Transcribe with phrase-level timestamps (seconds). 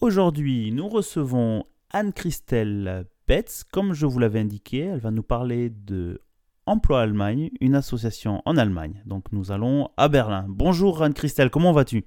[0.00, 3.64] Aujourd'hui, nous recevons Anne-Christelle Betz.
[3.64, 6.22] Comme je vous l'avais indiqué, elle va nous parler de
[6.64, 9.02] Emploi Allemagne, une association en Allemagne.
[9.04, 10.46] Donc nous allons à Berlin.
[10.48, 12.06] Bonjour Anne-Christelle, comment vas-tu?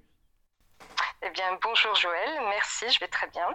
[1.21, 3.45] Eh bien, bonjour Joël, merci, je vais très bien.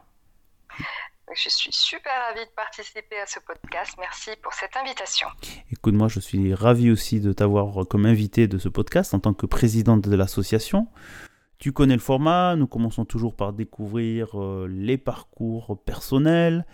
[1.34, 3.96] Je suis super ravie de participer à ce podcast.
[3.98, 5.26] Merci pour cette invitation.
[5.72, 9.34] Écoute, moi, je suis ravi aussi de t'avoir comme invité de ce podcast en tant
[9.34, 10.86] que présidente de l'association.
[11.58, 16.64] Tu connais le format, nous commençons toujours par découvrir euh, les parcours personnels,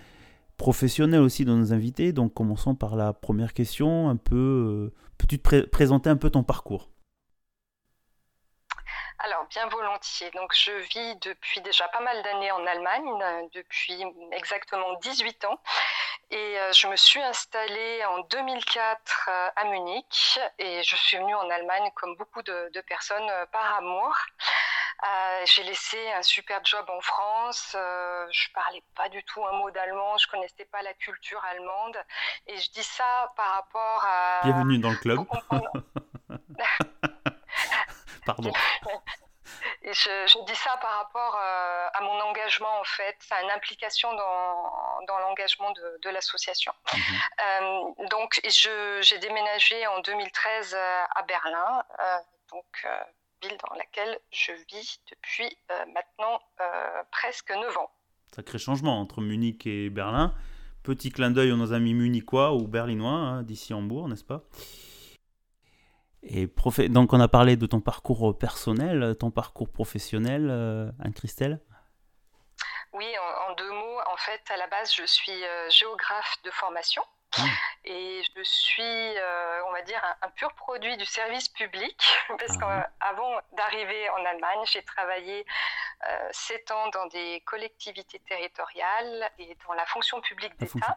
[0.58, 2.12] professionnels aussi de nos invités.
[2.12, 6.90] Donc commençons par la première question, euh, peux-tu te présenter un peu ton parcours?
[9.20, 10.30] Alors, bien volontiers.
[10.32, 15.58] Donc, je vis depuis déjà pas mal d'années en Allemagne, euh, depuis exactement 18 ans.
[16.30, 20.38] Et je me suis installée en 2004 à Munich.
[20.58, 24.14] Et je suis venue en Allemagne, comme beaucoup de personnes, par amour.
[25.03, 27.75] Euh, j'ai laissé un super job en France.
[27.75, 30.17] Euh, je parlais pas du tout un mot d'allemand.
[30.19, 31.97] Je connaissais pas la culture allemande.
[32.47, 34.41] Et je dis ça par rapport à.
[34.45, 35.27] Bienvenue dans le club.
[38.27, 38.53] Pardon.
[39.83, 44.11] Et je, dis ça par rapport euh, à mon engagement, en fait, à une implication
[44.14, 46.73] dans, dans l'engagement de, de l'association.
[46.92, 47.01] Mhm.
[47.42, 51.85] Euh, donc, j'ai déménagé en 2013 à Berlin.
[52.51, 52.86] donc,
[53.48, 57.90] dans laquelle je vis depuis euh, maintenant euh, presque 9 ans.
[58.34, 60.34] Sacré changement entre Munich et Berlin.
[60.82, 64.42] Petit clin d'œil à nos amis munichois ou berlinois hein, d'ici Hambourg, n'est-ce pas?
[66.22, 66.48] Et
[66.88, 71.61] donc on a parlé de ton parcours personnel, ton parcours professionnel, euh, Anne-Christelle?
[72.92, 73.06] Oui,
[73.48, 77.02] en, deux mots, en fait, à la base, je suis géographe de formation.
[77.84, 82.89] Et je suis, euh, on va dire, un, pur produit du service public, parce ah
[83.00, 85.44] qu'avant d'arriver en Allemagne, j'ai travaillé
[86.08, 90.96] euh, sept ans dans des collectivités territoriales et dans la fonction publique d'État.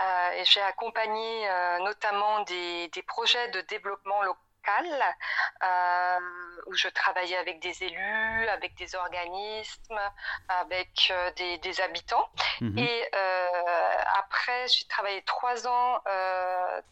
[0.00, 1.46] Euh, et j'ai accompagné
[1.80, 4.47] notamment des, des, projets de développement local
[5.62, 6.18] euh,
[6.66, 10.00] où je travaillais avec des élus, avec des organismes,
[10.48, 12.28] avec euh, des, habitants.
[12.60, 12.78] Mhm.
[12.78, 13.48] Et euh,
[14.18, 16.00] après, j'ai travaillé trois ans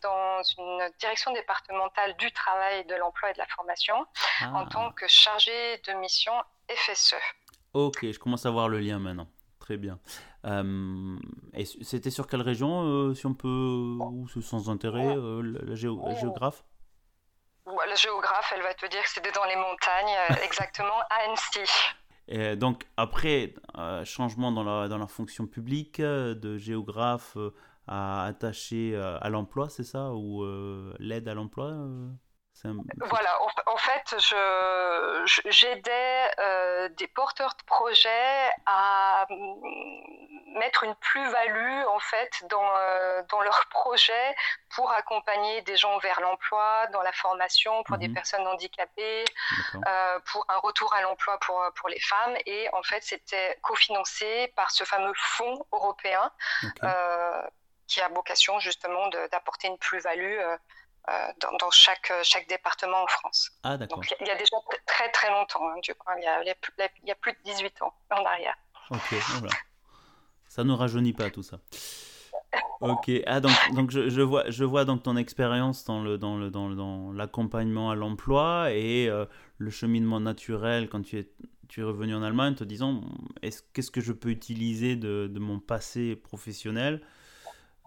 [0.02, 3.96] dans une direction départementale du travail, de l'emploi et de la formation
[4.42, 4.68] en ah.
[4.70, 6.32] tant que chargée de mission
[6.70, 7.14] FSE.
[7.74, 9.28] Ok, je commence à voir le lien maintenant.
[9.60, 9.98] Très bien.
[10.44, 16.64] et c'était sur quelle région, si on peut, ou sans intérêt, la géographe?
[17.66, 21.70] La géographe, elle va te dire que c'était dans les montagnes, euh, exactement à Annecy.
[22.28, 27.36] Et donc après, euh, changement dans la, dans la fonction publique, euh, de géographe
[27.86, 30.10] à attaché à l'emploi, c'est ça?
[30.10, 30.44] Ou
[30.98, 31.72] l'aide à l'emploi
[32.64, 34.16] voilà, en, fait,
[35.50, 40.15] j'aidais euh, des porteurs de projets à mm,
[40.56, 44.34] mettre une plus-value en fait dans, euh, dans leurs projets
[44.70, 48.14] pour accompagner des gens vers l'emploi, dans la formation pour des mhm.
[48.14, 49.24] personnes handicapées,
[49.74, 52.36] euh, pour un retour à l'emploi pour, pour les femmes.
[52.46, 56.30] Et en fait, c'était cofinancé par ce fameux fonds européen
[57.86, 60.40] qui a vocation justement d'apporter une plus-value
[61.08, 63.52] euh, dans, chaque, euh, chaque département en France.
[63.62, 63.76] Ah.
[63.76, 64.56] Donc il y, a déjà
[64.86, 66.50] très très longtemps, hein, du coup, il y, a, il y,
[67.12, 68.56] a, plus de 18 ans en arrière.
[68.90, 69.54] Ok, voilà.
[70.56, 71.60] Ça ne rajeunit pas tout ça.
[72.80, 76.50] Ok, ah, donc, donc je, vois, je vois donc ton expérience dans, le, dans, le,
[76.50, 79.26] dans, dans l'accompagnement à l'emploi et euh,
[79.58, 81.30] le cheminement naturel quand tu es,
[81.68, 83.02] tu es revenu en Allemagne, te disant
[83.74, 87.02] qu'est-ce que je peux utiliser de, de mon passé professionnel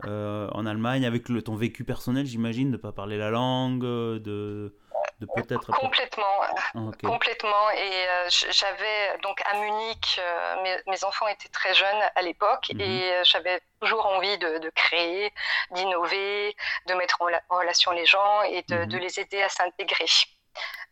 [0.05, 3.81] euh, en Allemagne avec le, ton vécu personnel, j'imagine, de ne pas parler la langue,
[3.81, 4.75] de,
[5.19, 5.71] de peut-être...
[5.71, 7.69] Complètement, ah, complètement.
[7.71, 12.81] Et euh, j'avais, donc à Munich, euh, mes, enfants étaient très jeunes à l'époque mhm.
[12.81, 15.33] et j'avais toujours envie de, créer,
[15.71, 16.55] d'innover,
[16.87, 18.97] de mettre en, relation les gens et de, mhm.
[18.97, 20.05] les aider à s'intégrer.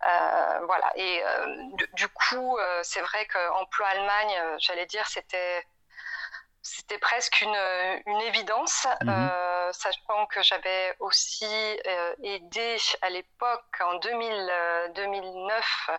[0.02, 0.92] voilà.
[0.96, 1.24] Et
[1.94, 5.64] du, coup, c'est vrai qu'Emploi Allemagne, j'allais dire, c'était
[6.68, 7.58] c'était presque une,
[8.06, 14.52] une évidence, mmh euh, sachant que j'avais aussi euh, aidé à l'époque, en 2000,
[14.96, 15.90] 2009,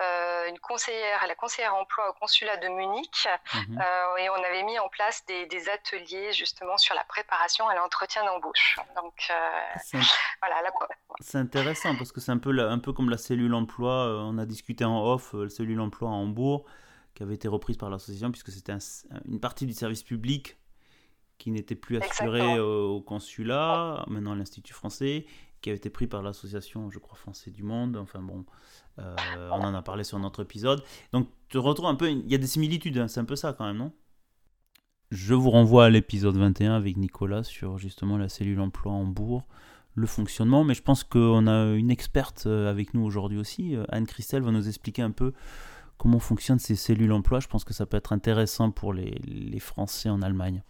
[0.00, 3.80] euh, une conseillère, la conseillère emploi au consulat de Munich, mmh
[4.18, 8.24] et on avait mis en place des, des, ateliers justement sur la préparation à l'entretien
[8.24, 8.78] d'embauche.
[8.96, 9.32] Donc
[10.40, 10.56] voilà.
[11.20, 14.06] C'est intéressant parce que c'est un peu, un peu comme la cellule emploi.
[14.30, 16.66] on a discuté en off, la cellule emploi à Hambourg
[17.14, 18.74] qui avait été reprise par l'association, puisque c'était
[19.26, 20.56] une partie du service public
[21.38, 25.26] qui n'était plus assurée au, consulat, maintenant à l'Institut français,
[25.60, 27.96] qui avait été pris par l'association, je crois, Français du Monde.
[27.96, 28.44] Enfin bon,
[28.98, 29.16] euh,
[29.50, 30.82] on en a parlé sur un autre épisode.
[31.12, 33.52] Donc tu retrouves un peu, il y a des similitudes, hein, c'est un peu ça
[33.52, 33.92] quand même, non?
[35.10, 39.46] Je vous renvoie à l'épisode 21 avec Nicolas sur justement la cellule emploi en bourg
[39.94, 43.76] le fonctionnement, mais je pense qu'on a une experte euh, avec nous aujourd'hui aussi.
[43.76, 45.32] Euh, Anne-Christelle va nous expliquer un peu
[46.02, 47.38] comment fonctionnent ces cellules emploi.
[47.38, 50.64] Je pense que ça peut être intéressant pour les, les Français en Allemagne.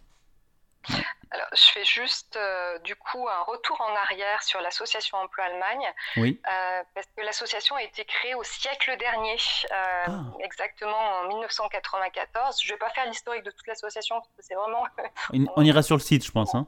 [1.31, 5.91] Alors, je fais juste euh, du coup un retour en arrière sur l'association Emploi Allemagne.
[6.17, 6.39] Oui.
[6.45, 9.37] Euh, parce que l'association a été créée au siècle dernier,
[9.71, 10.23] euh, ah.
[10.41, 12.61] exactement en 1994.
[12.61, 14.83] Je ne vais pas faire l'historique de toute l'association, parce que c'est vraiment.
[15.55, 16.53] On ira sur le site, je pense.
[16.53, 16.67] Hein.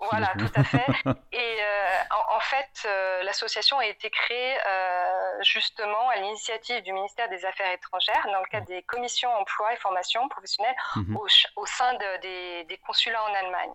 [0.00, 0.86] Voilà, tout à fait.
[1.32, 7.28] Et euh, en, fait, euh, l'association a été créée euh, justement à l'initiative du ministère
[7.28, 11.18] des Affaires étrangères dans le cadre des commissions emploi et formation professionnelle mhm.
[11.56, 13.72] au, sein des, consulats en Allemagne.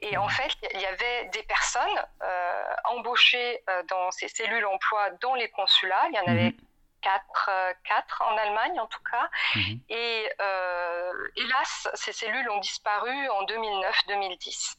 [0.00, 2.06] Et en fait, il y avait des personnes
[2.84, 6.06] embauchées dans ces cellules emploi dans les consulats.
[6.10, 6.54] Il y en avait
[7.04, 7.74] mhm.
[7.84, 9.28] 4, euh, en Allemagne en tout cas.
[9.56, 9.80] Mhm.
[9.88, 14.76] Et euh, hélas, ces cellules ont disparu en 2009-2010.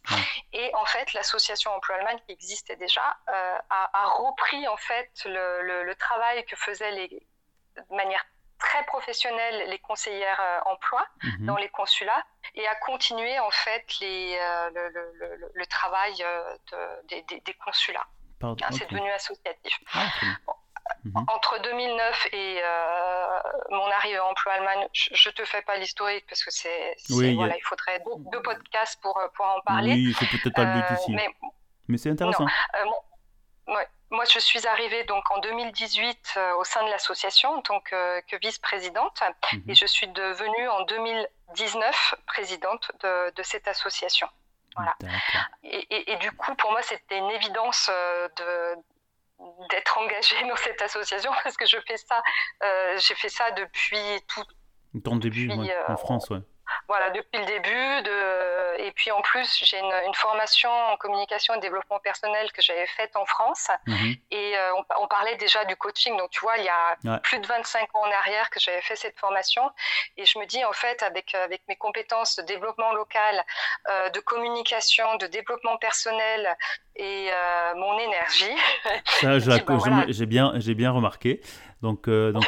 [0.54, 5.94] Et en fait, l'association Emploi Allemagne qui existait déjà euh, a, repris en fait le,
[5.94, 8.24] travail que faisaient les, de manière
[8.60, 11.46] très professionnelle les conseillères emploi mhm.
[11.46, 14.38] dans les consulats et a continué en fait les,
[14.74, 16.14] le, travail
[17.06, 18.08] des, consulats.
[18.72, 19.80] C'est devenu associatif.
[19.94, 20.08] Ah,
[21.06, 21.26] Mhm.
[21.28, 23.40] Entre 2009 et euh,
[23.72, 27.58] mon arrivée à Emploi Allemagne, je ne te fais pas l'historique parce que c'est, voilà,
[27.58, 28.02] il faudrait
[28.32, 29.94] deux, podcasts pour, euh, pour en parler.
[29.94, 31.16] Oui, c'est peut-être pas le but euh, ici.
[31.88, 32.46] Mais, c'est intéressant.
[34.12, 39.24] Moi, je suis arrivée donc en 2018 au sein de l'association en tant que, vice-présidente
[39.52, 39.64] mhm.
[39.70, 44.28] et je suis devenue en 2019 présidente de, de cette association.
[44.76, 44.96] Voilà.
[45.64, 47.90] Et, et, du coup, pour moi, c'était une évidence
[48.38, 48.76] de,
[49.70, 52.22] d'être engagée dans cette association parce que je fais ça,
[52.64, 54.44] euh, j'ai fait ça depuis tout.
[55.04, 56.40] Ton début en euh, France, ouais
[56.88, 58.02] voilà, depuis le début.
[58.04, 58.82] De...
[58.82, 63.16] Et puis en plus, j'ai une, formation en communication et développement personnel que j'avais faite
[63.16, 63.70] en France.
[63.88, 64.16] Mhm.
[64.32, 66.16] Et euh, on, parlait déjà du coaching.
[66.18, 68.96] Donc tu vois, il y a plus de 25 ans en arrière que j'avais fait
[68.96, 69.70] cette formation.
[70.18, 73.44] Et je me dis, en fait, avec, avec mes compétences de développement local,
[73.90, 76.56] euh, de communication, de développement personnel
[76.96, 78.56] et euh, mon énergie.
[79.06, 81.42] Ça, bah, j'ai bien, bien remarqué.
[81.84, 82.46] Donc, euh, donc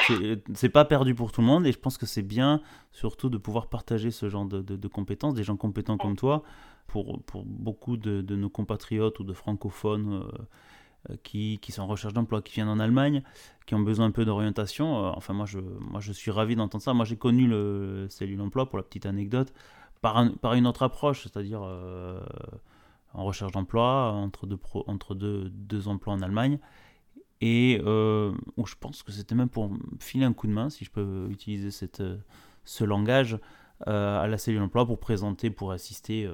[0.54, 2.62] c'est pas perdu pour tout le monde et je pense que c'est bien
[2.94, 6.44] surtout de pouvoir partager ce genre de, de, compétences, des gens compétents comme toi,
[6.88, 11.82] pour, pour beaucoup de, de, nos compatriotes ou de francophones euh, euh, qui, qui, sont
[11.82, 13.24] en recherche d'emploi, qui viennent en Allemagne,
[13.66, 14.96] qui ont besoin un peu d'orientation.
[14.96, 16.94] enfin, moi je, moi, je suis ravi d'entendre ça.
[16.94, 19.52] Moi, j'ai connu le cellule emploi, pour la petite anecdote,
[20.00, 21.62] par, par une autre approche, c'est-à-dire
[23.16, 26.60] en recherche d'emploi, entre, deux, entre deux, deux emplois en Allemagne
[27.42, 28.34] et euh,
[28.66, 31.72] je pense que c'était même pour filer un coup de main, si je peux utiliser
[31.72, 32.18] cette, euh,
[32.64, 33.38] ce langage,
[33.88, 36.30] euh, à la cellule d'emploi pour présenter, pour assister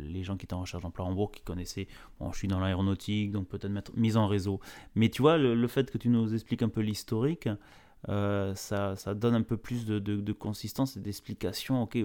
[0.00, 1.86] les gens qui étaient en recherche d'emploi en Bourg, qui connaissaient,
[2.18, 4.58] bon, je suis dans l'aéronautique, donc peut-être mettre mise en réseau.
[4.96, 7.48] Mais tu vois, le, fait que tu nous expliques un peu l'historique,
[8.08, 11.84] ça, ça, donne un peu plus de, de, consistance et d'explication.
[11.84, 11.96] Ok,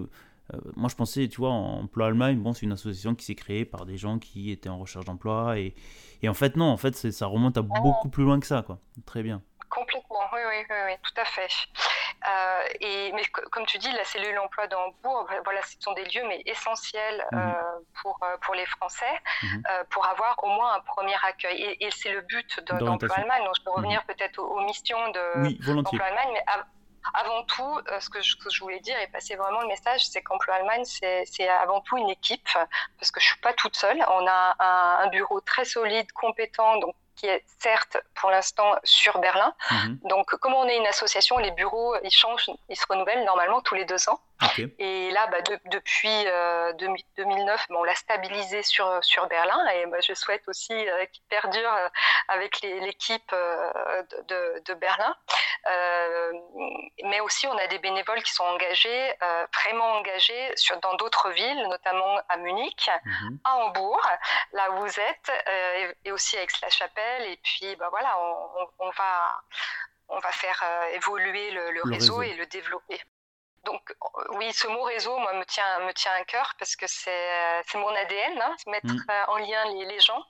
[0.76, 3.86] moi je pensais, tu vois, Emploi Allemagne, bon, c'est une association qui s'est créée par
[3.86, 5.76] des gens qui étaient en recherche d'emploi et
[6.22, 7.80] et en fait, non, en fait, ça remonte à ah.
[7.82, 8.80] beaucoup plus loin que ça, quoi.
[9.06, 9.42] Très bien.
[9.70, 11.50] Complètement, oui, oui, oui, tout à fait.
[12.28, 16.06] Euh, et, mais comme tu dis, la cellule emploi d'Hambourg, ben, voilà, ce sont des
[16.06, 17.54] lieux mais essentiels euh, mhm.
[18.02, 19.06] pour, euh, pour les Français,
[19.44, 19.64] mhm.
[19.92, 21.78] pour avoir au moins un premier accueil.
[21.80, 23.44] Et, c'est le but d'Emploi Allemagne.
[23.44, 24.16] Donc je peux revenir mhm.
[24.16, 26.44] peut-être aux, missions d'Emploi Allemagne, mais
[27.14, 30.56] avant tout, euh, ce que, je, voulais dire et passer vraiment le message, c'est qu'Emploi
[30.56, 32.50] Allemagne, c'est avant tout une équipe,
[33.00, 34.04] parce que je suis pas toute seule.
[34.10, 39.54] On a un, bureau très solide, compétent, donc qui est certes pour l'instant sur Berlin.
[39.72, 40.00] Mhm.
[40.04, 43.76] Donc, comme on est une association, les bureaux, ils changent, ils se renouvellent normalement tous
[43.76, 44.20] les deux ans.
[44.80, 46.26] Et là, bah, depuis
[47.18, 50.74] 2009, on l'a stabilisé sur, sur Berlin et bah, je souhaite aussi
[51.12, 51.72] qu'il perdure
[52.28, 55.16] avec l'équipe de, de, Berlin.
[57.04, 59.14] mais aussi, on a des bénévoles qui sont engagés,
[59.54, 63.40] vraiment engagés sur, dans d'autres villes, notamment à Munich, mhm.
[63.44, 64.02] à Hambourg,
[64.54, 65.32] là où vous êtes,
[66.06, 67.24] et, aussi à Aix-la-Chapelle.
[67.26, 68.18] Et puis, bah, voilà,
[68.80, 69.42] on, va,
[70.10, 70.64] on va faire
[70.94, 73.02] évoluer le, réseau, et le développer.
[73.68, 73.94] Donc
[74.38, 77.90] oui, ce mot réseau, moi, me tient, me tient à cœur parce que c'est mon
[77.90, 79.06] ADN, hein, mettre mm.
[79.10, 80.24] euh, en lien les, gens.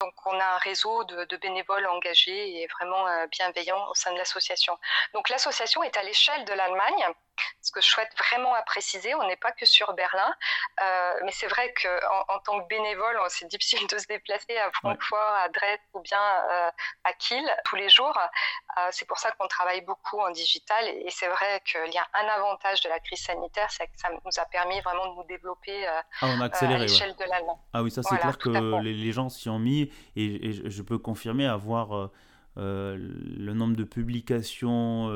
[0.00, 4.18] Donc on a un réseau de, bénévoles engagés et vraiment euh, bienveillants au sein de
[4.18, 4.78] l'association.
[5.14, 7.14] Donc l'association est à l'échelle de l'Allemagne
[7.60, 10.34] ce que je souhaite vraiment à préciser, on n'est pas que sur Berlin,
[10.82, 14.70] euh, mais c'est vrai qu'en en, tant que bénévole, c'est difficile de se déplacer à
[14.72, 16.70] Francfort, à Dresde ou bien euh,
[17.04, 18.18] à Kiel tous les jours.
[18.18, 22.06] Euh, c'est pour ça qu'on travaille beaucoup en digital et, c'est vrai qu'il y a
[22.14, 25.24] un avantage de la crise sanitaire, c'est que ça nous a permis vraiment de nous
[25.24, 27.56] développer ah, à l'échelle de l'Allemagne.
[27.72, 28.48] Ah oui, ça c'est clair que
[28.80, 29.83] les, gens s'y ont mis
[30.16, 32.10] et, je peux confirmer avoir
[32.56, 35.08] le nombre de publications,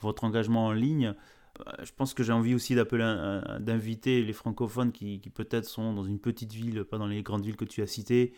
[0.00, 1.14] votre engagement en ligne.
[1.60, 6.18] Euh, je pense que j'ai envie aussi d'inviter les francophones qui, peut-être sont dans une
[6.18, 8.32] petite ville, pas dans les grandes villes que tu as citées,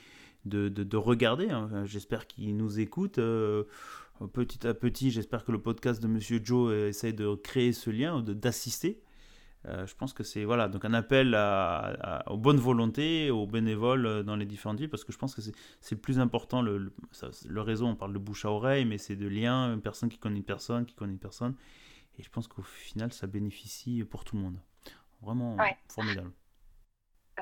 [0.45, 1.51] de, de, regarder.
[1.51, 1.85] Hein.
[1.85, 3.19] J'espère qu'ils nous écoutent.
[3.19, 3.65] Euh,
[4.33, 8.23] petit à petit, j'espère que le podcast de Monsieur Joe essaye de créer ce lien,
[8.23, 9.01] d'assister.
[9.67, 14.23] Euh, je pense que c'est voilà donc un appel à, aux bonnes volontés, aux bénévoles
[14.23, 16.63] dans les différentes villes, parce que je pense que c'est le plus important.
[16.63, 16.93] Le,
[17.49, 20.19] le, réseau, on parle de bouche à oreille, mais c'est de liens, une personne qui
[20.19, 21.55] connaît une personne, qui connaît une personne.
[22.19, 24.59] Et je pense qu'au final, ça bénéficie pour tout le monde.
[25.21, 25.57] Vraiment
[25.89, 26.31] formidable.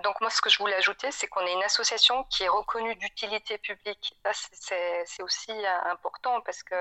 [0.03, 2.97] Donc moi, ce que je voulais ajouter, c'est qu'on est une association qui est reconnue
[2.97, 4.19] d'utilité publique.
[4.33, 6.75] C'est aussi euh, important parce que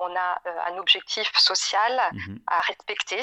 [0.00, 2.40] on a euh, un objectif social mhm.
[2.48, 3.20] à respecter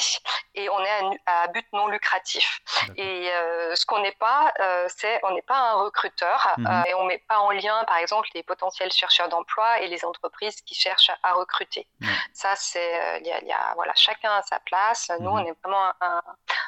[0.56, 2.62] et on est à, but non lucratif.
[2.96, 4.54] Et euh, ce qu'on n'est pas,
[4.88, 6.84] c'est on n'est pas un recruteur mhm.
[6.88, 10.62] et on met pas en lien, par exemple, les potentiels chercheurs d'emploi et les entreprises
[10.62, 11.86] qui cherchent à, recruter.
[12.34, 15.12] Ça, c'est il y, a, voilà, chacun a sa place.
[15.20, 15.40] Nous, mhm.
[15.40, 16.22] on est vraiment un,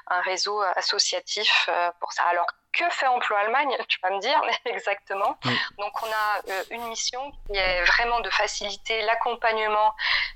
[0.07, 2.23] un réseau associatif pour ça.
[2.23, 2.48] Alors
[2.79, 5.37] que fait Emploi Allemagne Tu vas me dire exactement.
[5.77, 9.93] Donc on a euh, une mission qui est vraiment de faciliter l'accompagnement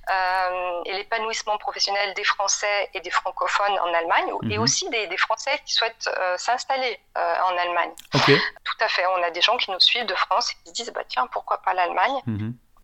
[0.09, 4.63] euh, et l'épanouissement professionnel des Français et des francophones en Allemagne et mhm.
[4.63, 7.91] aussi des, Français qui souhaitent euh, s'installer en Allemagne.
[8.11, 9.05] Tout à fait.
[9.05, 11.27] On a des gens qui nous suivent de France et qui se disent bah tiens
[11.27, 12.19] pourquoi pas l'Allemagne?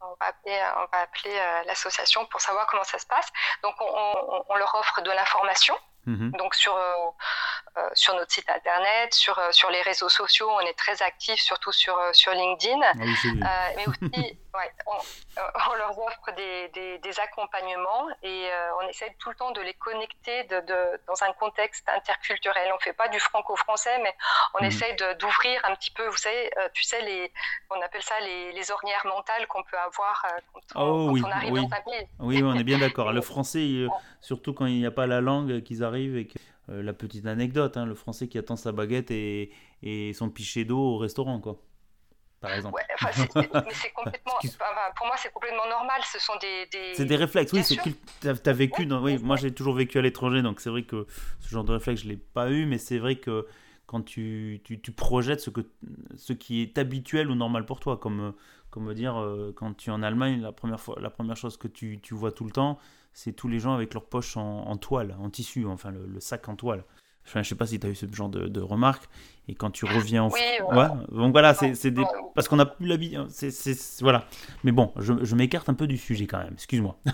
[0.02, 1.36] On va appeler, on va appeler
[1.66, 3.28] l'association pour savoir comment ça se passe.
[3.64, 5.76] Donc on, on leur offre de l'information
[6.06, 6.32] Mhm.
[6.32, 6.94] Donc sur, euh,
[7.94, 11.72] sur notre site internet, sur, euh, sur les réseaux sociaux, on est très actifs, surtout
[11.72, 12.80] sur, sur LinkedIn.
[12.82, 14.08] Ah mais aussi,
[14.54, 18.50] ouais, on, leur offre des, des, accompagnements et
[18.82, 22.70] on essaie tout le temps de les connecter de, de, dans un contexte interculturel.
[22.72, 24.14] On ne fait pas du franco-français, mais
[24.56, 24.68] on mhm.
[24.68, 27.32] essaie d'ouvrir un petit peu, vous savez, tu sais, les,
[27.70, 31.52] on appelle ça les, les ornières mentales qu'on peut avoir quand, on, oh, oui, arrive
[31.54, 31.68] oui.
[31.68, 32.08] dans un pays.
[32.20, 33.12] Oui, on est bien d'accord.
[33.12, 33.86] Le français,
[34.22, 36.38] surtout quand il n'y a pas la langue qu'ils arrivent avec
[36.70, 40.66] euh, la petite anecdote, hein, le français qui attend sa baguette et, et son pichet
[40.66, 41.60] d'eau au restaurant, quoi.
[42.40, 42.82] Par exemple.
[43.04, 44.32] mais c'est complètement.
[44.96, 46.02] pour moi, c'est complètement normal.
[46.12, 46.68] Ce sont des.
[46.72, 46.96] des...
[46.96, 47.52] C'est des réflexes.
[47.52, 47.64] oui,
[48.22, 48.88] tu as, vécu.
[49.02, 51.06] oui, moi, j'ai toujours vécu à l'étranger, donc c'est vrai que
[51.40, 53.46] ce genre de réflexe, je l'ai pas eu, mais c'est vrai que
[53.88, 55.62] quand tu, tu, tu, projettes ce, que,
[56.16, 58.34] ce qui est habituel ou normal pour toi, comme,
[58.70, 61.68] comme dire, euh, quand tu es en Allemagne, la première, fois, la première chose que
[61.68, 62.78] tu, tu vois tout le temps,
[63.14, 66.56] c'est tous les gens avec leurs poches en, toile, en tissu, enfin le, sac en
[66.56, 66.84] toile.
[67.26, 69.08] Enfin, je sais pas si tu as eu ce genre de, de remarques.
[69.48, 70.88] Et quand tu reviens en oui, ouais.
[71.12, 72.04] Donc voilà, c'est des...
[72.34, 73.28] parce qu'on a plus l'habitude.
[74.02, 74.26] Voilà.
[74.64, 76.54] Mais bon, je, je m'écarte un peu du sujet quand même.
[76.54, 76.96] Excuse-moi.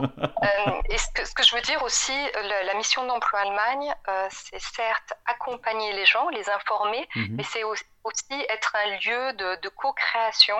[0.00, 4.26] Euh, et ce que, ce que, je veux dire aussi, la, mission d'emploi Allemagne, euh,
[4.30, 7.36] c'est certes accompagner les gens, les informer, mhm.
[7.36, 10.56] mais c'est aussi aussi être un lieu de, co-création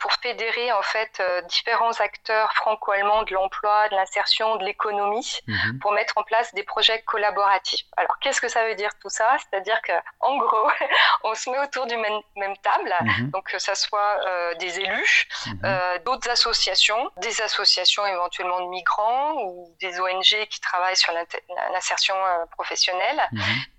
[0.00, 5.78] pour fédérer en fait euh, différents acteurs franco-allemands de l'emploi, de l'insertion, de l'économie, mhm.
[5.80, 7.86] pour mettre en place des projets collaboratifs.
[7.96, 9.36] Alors qu'est-ce que ça veut dire tout ça?
[9.38, 10.70] C'est-à-dire que en gros,
[11.24, 13.30] on se met autour du même, même table, mhm.
[13.30, 15.60] donc que ça soit euh, des élus, mhm.
[15.64, 21.12] euh, d'autres associations, des associations éventuellement de migrants ou des ONG qui travaillent sur
[21.72, 22.14] l'insertion
[22.52, 23.28] professionnelle,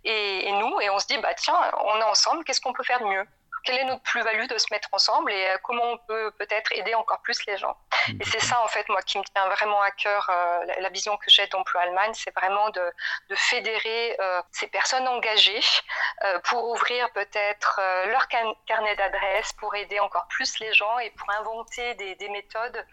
[0.03, 2.83] et, et, nous, et on se dit bah tiens, on est ensemble, qu'est-ce qu'on peut
[2.83, 3.25] faire de mieux?
[3.65, 6.93] Quelle est notre plus-value de se mettre ensemble et euh, comment on peut peut-être aider
[6.95, 7.75] encore plus les gens.
[8.07, 11.17] Et c'est ça, en fait, moi, qui me tient vraiment à cœur, euh, la, vision
[11.17, 12.93] que j'ai d'Emploi Allemagne, c'est vraiment de,
[13.33, 15.59] fédérer euh, ces personnes engagées
[16.45, 21.95] pour ouvrir peut-être leur carnet d'adresses, pour aider encore plus les gens et pour inventer
[21.95, 22.85] des, méthodes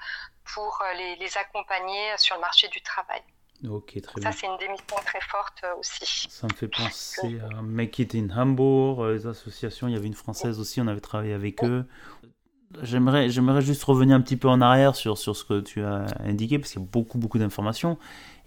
[0.55, 3.23] pour les, les accompagner sur le marché du travail.
[3.69, 4.33] Ok, très bien.
[4.33, 6.26] Ça, c'est une démission très forte aussi.
[6.28, 9.87] Ça me fait penser à Make It in Hamburg, les associations.
[9.88, 11.85] Il y avait une française aussi, on avait travaillé avec eux.
[12.83, 16.07] J'aimerais, j'aimerais juste revenir un petit peu en arrière sur, sur ce que tu as
[16.21, 17.99] indiqué, parce qu'il y a beaucoup, beaucoup d'informations.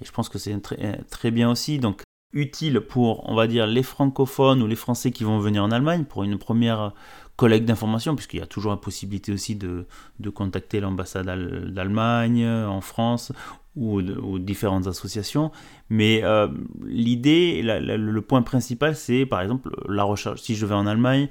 [0.01, 1.79] Et je pense que c'est très, très bien aussi.
[1.79, 2.01] Donc,
[2.34, 6.03] utile pour, on va dire, les francophones ou les Français qui vont venir en Allemagne
[6.03, 6.93] pour une première
[7.36, 9.86] collecte d'informations, puisqu'il y a toujours la possibilité aussi de,
[10.20, 11.25] de contacter l'ambassade
[11.74, 13.32] d'Allemagne en France
[13.75, 15.51] ou, ou, différentes associations.
[15.89, 16.48] Mais euh,
[16.86, 20.42] l'idée, le point principal, c'est par exemple la recherche.
[20.42, 21.30] Si je vais en Allemagne,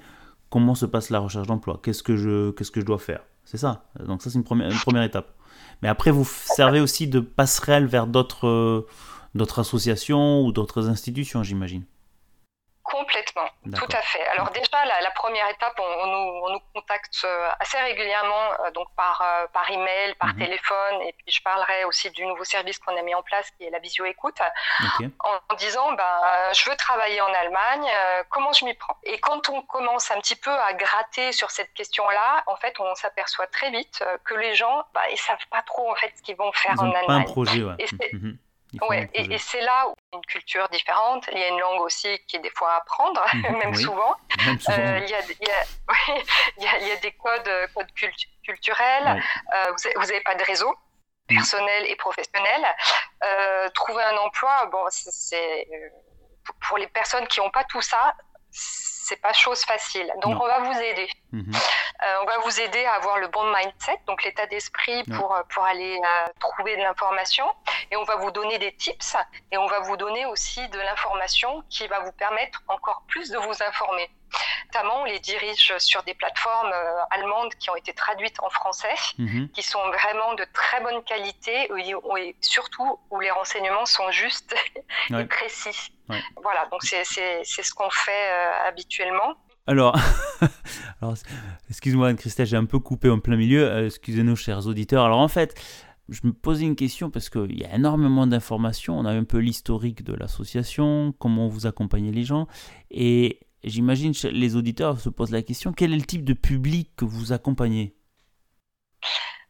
[0.51, 1.81] comment se passe la recherche d'emploi?
[1.83, 3.21] Qu'est-ce que je que je dois faire?
[3.45, 3.85] C'est ça.
[4.07, 5.35] Donc ça, c'est une première, première étape.
[5.83, 8.87] Mais après, vous servez aussi de passerelle vers d'autres
[9.35, 11.83] d'autres associations ou d'autres institutions, j'imagine.
[13.05, 14.27] Complètement, tout à fait.
[14.29, 16.07] Alors déjà, la, première étape, on,
[16.53, 20.39] nous, contacte euh, assez régulièrement, euh, donc par, euh, par email, par mhm.
[20.39, 23.65] téléphone, et puis je parlerai aussi du nouveau service qu'on a mis en place, qui
[23.65, 24.39] est la visio-écoute,
[25.21, 27.91] en, disant, ben, je veux travailler en Allemagne,
[28.31, 28.97] comment je m'y prends?
[29.03, 32.95] Et quand on commence un petit peu à gratter sur cette question-là, en fait, on
[32.95, 36.37] s'aperçoit très vite que les gens, ben, ils savent pas trop en fait ce qu'ils
[36.37, 37.07] vont faire en Allemagne.
[37.07, 37.77] Pas un projet, ouais.
[38.89, 41.29] Ouais, et, c'est là où une culture différente.
[41.33, 43.25] Il y a une langue aussi qui est des fois à apprendre,
[43.59, 44.15] même, souvent.
[44.39, 47.93] il, y a, des codes, codes
[48.45, 49.23] culturels.
[49.55, 50.71] Euh, vous n'avez pas de réseau
[51.31, 51.37] mm.
[51.37, 52.65] personnel et professionnel.
[53.25, 55.67] Euh, trouver un emploi, bon, c'est
[56.69, 58.15] pour les personnes qui n'ont pas tout ça,
[59.05, 60.11] c'est pas chose facile.
[60.23, 61.09] Donc on va vous aider.
[61.33, 61.53] Mhm.
[61.53, 65.43] Euh, on va vous aider à avoir le bon mindset, donc l'état d'esprit pour, euh,
[65.51, 67.45] pour aller euh, trouver de l'information.
[67.91, 69.17] Et on va vous donner des tips
[69.53, 73.39] et on va vous donner aussi de l'information qui va vous permettre encore plus de
[73.39, 74.11] vous informer.
[74.75, 76.73] Notamment, on les dirige sur des plateformes
[77.11, 79.49] allemandes qui ont été traduites en français, mhm.
[79.51, 84.55] qui sont vraiment de très bonne qualité et surtout où les renseignements sont justes
[85.11, 85.93] et précis.
[86.43, 88.31] Voilà, donc c'est ce qu'on fait
[88.67, 89.37] habituellement.
[89.67, 89.97] Alors,
[91.01, 91.15] alors
[91.71, 93.67] excuse-moi Anne-Christelle, j'ai un peu coupé en plein milieu.
[93.67, 95.05] Euh, excusez-nous, chers auditeurs.
[95.05, 95.59] Alors en fait,
[96.11, 98.99] je me posais une question parce qu'il y a énormément d'informations.
[98.99, 102.47] On a un peu l'historique de l'association, comment vous accompagnez les gens.
[102.91, 106.91] Et j'imagine que les auditeurs se posent la question, quel est le type de public
[106.97, 107.95] que vous accompagnez?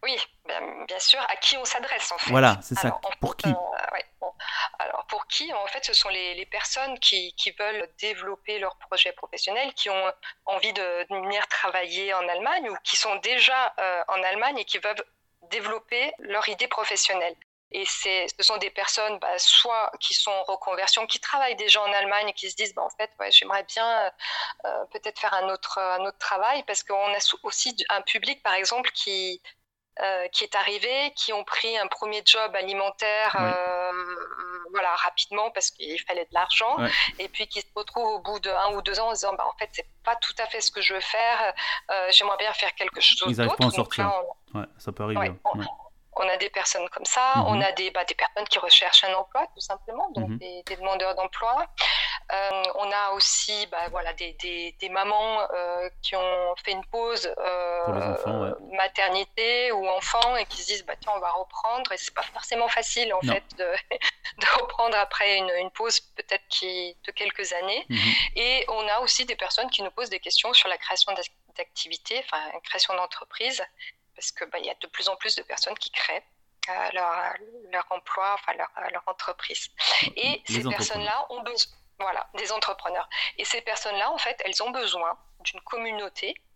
[0.02, 2.30] Oui, bien, sûr, à qui on s'adresse en fait.
[2.30, 2.98] Voilà, c'est ça.
[3.20, 3.48] Pour qui?
[3.48, 3.94] euh,
[4.78, 9.72] alors pour qui En fait, ce sont les, personnes qui, veulent développer leur projet professionnel,
[9.74, 10.12] qui ont
[10.46, 14.78] envie de venir travailler en Allemagne ou qui sont déjà euh, en Allemagne et qui
[14.78, 15.04] veulent
[15.50, 17.34] développer leur idée professionnelle.
[17.76, 21.92] Et ce sont des personnes, bah, soit qui sont en reconversion, qui travaillent déjà en
[21.92, 24.12] Allemagne et qui se disent, bah, en fait, j'aimerais bien
[24.64, 28.54] euh, peut-être faire un autre, un autre travail, parce qu'on a aussi un public, par
[28.54, 29.42] exemple, qui,
[30.00, 33.92] euh, qui est arrivé, qui ont pris un premier job alimentaire euh,
[34.70, 36.76] voilà, rapidement parce qu'il fallait de l'argent,
[37.18, 39.34] et puis qui se retrouvent au bout de un ou deux ans en se disant
[39.34, 41.52] bah, en fait, c'est pas tout à fait ce que je veux faire,
[41.90, 43.30] euh, j'aimerais bien faire quelque chose d'autre.
[43.32, 44.12] Ils n'arrivent pas à en sortir.
[44.54, 45.32] ouais, ça peut arriver.
[45.44, 45.60] On,
[46.22, 47.62] a des personnes comme ça, on mhm.
[47.62, 50.38] a des, bah, des personnes qui recherchent un emploi tout simplement, donc mhm.
[50.38, 51.66] des, des, demandeurs d'emploi.
[52.32, 54.36] Euh, on a aussi bah, voilà, des,
[54.80, 60.66] des, mamans euh, qui ont fait une pause euh, maternité ou enfant et qui se
[60.66, 61.92] disent bah, tiens, on va reprendre.
[61.92, 63.64] Et c'est pas forcément facile en fait de,
[64.38, 67.84] de, reprendre après une, une pause peut-être qui de quelques années.
[67.88, 68.12] Mhm.
[68.36, 71.12] Et on a aussi des personnes qui nous posent des questions sur la création
[71.56, 73.62] d'activités, enfin création d'entreprises,
[74.14, 76.24] parce qu'il bah, y a de plus en plus de personnes qui créent.
[76.94, 77.34] leur,
[77.70, 79.68] leur emploi, enfin leur, leur entreprise.
[80.16, 83.08] Et ces personnes-là ont besoin voilà, des entrepreneurs.
[83.38, 86.53] Et ces personnes-là, en fait, elles ont besoin d'une communauté euh,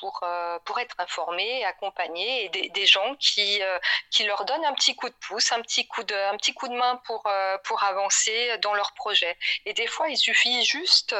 [0.00, 3.78] pour, euh, pour être informés, accompagnés, et des, des gens qui, euh,
[4.10, 6.68] qui leur donnent un petit coup de pouce, un petit coup de, un petit coup
[6.68, 7.28] de main pour,
[7.64, 9.36] pour avancer dans leur projet.
[9.66, 11.14] Et des fois, il suffit juste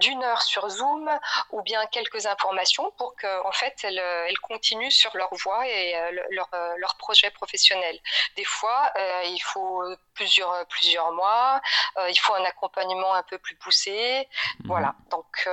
[0.00, 1.10] d'une heure sur Zoom
[1.50, 5.94] ou bien quelques informations pour qu'en en fait, elles, elles, continuent sur leur voie et
[6.30, 7.98] leur, leur projet professionnel.
[8.36, 8.92] Des fois,
[9.24, 9.82] il faut
[10.20, 11.62] plusieurs, plusieurs mois,
[12.10, 14.28] il faut un accompagnement un peu plus poussé.
[14.60, 14.66] Mmh.
[14.66, 15.48] Voilà, donc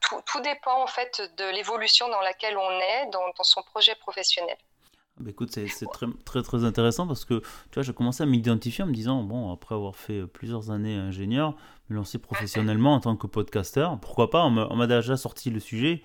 [0.00, 4.56] tout, tout dépend en fait de l'évolution dans laquelle on est dans, son projet professionnel.
[5.18, 8.84] Bah écoute, c'est très, très, très intéressant parce que tu vois, j'ai commencé à m'identifier
[8.84, 11.54] en me disant, bon, après avoir fait plusieurs années ingénieur,
[11.90, 16.02] me lancer professionnellement en tant que podcasteur, pourquoi pas, on m'a déjà sorti le sujet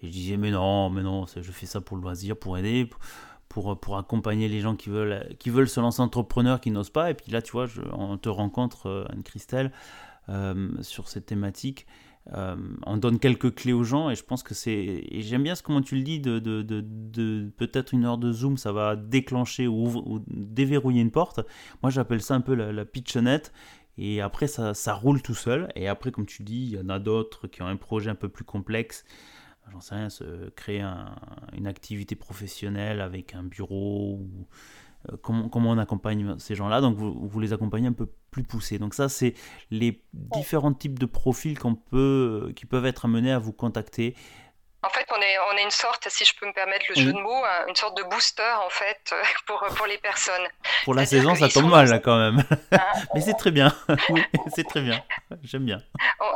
[0.00, 2.86] et je disais, mais non, mais non, je fais ça pour le loisir, pour aider,
[2.86, 3.00] pour,
[3.80, 7.10] pour accompagner les gens qui veulent, qui veulent se lancer entrepreneurs, qui n'osent pas.
[7.10, 9.72] Et puis là, tu vois, on te rencontre, euh, Anne-Christelle,
[10.28, 11.86] euh, sur cette thématique
[12.34, 14.72] euh, on donne quelques clés aux gens et je pense que c'est.
[14.72, 18.58] Et j'aime bien ce comment tu le dis, de, de, peut-être une heure de Zoom,
[18.58, 21.40] ça va déclencher ou, déverrouiller une porte.
[21.82, 23.52] Moi, j'appelle ça un peu la, la pitchenette.
[23.96, 25.72] Et après, ça, roule tout seul.
[25.74, 28.14] Et après, comme tu dis, il y en a d'autres qui ont un projet un
[28.14, 29.04] peu plus complexe.
[29.72, 30.84] J'en sais rien, se créer
[31.52, 34.46] une activité professionnelle avec un bureau ou
[35.10, 36.80] euh, comment, comment, on accompagne ces gens-là.
[36.80, 38.78] Donc vous, vous, les accompagnez un peu plus poussés.
[38.78, 39.34] Donc ça, c'est
[39.70, 44.14] les différents types de profils qu'on peut, qui peuvent être amenés à vous contacter
[44.82, 47.12] en fait, on est, on est une sorte, si je peux me permettre le jeu
[47.12, 49.12] de mots, une sorte de booster en fait
[49.46, 50.46] pour, pour les personnes.
[50.84, 52.44] Pour la saison, ça tombe mal là quand même.
[52.70, 52.92] Ah.
[53.14, 53.74] Mais c'est très bien.
[54.54, 55.02] c'est très bien.
[55.42, 55.82] J'aime bien.
[56.20, 56.26] On,